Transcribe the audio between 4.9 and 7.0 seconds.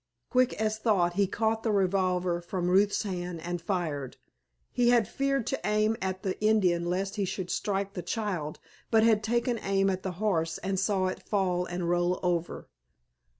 feared to aim at the Indian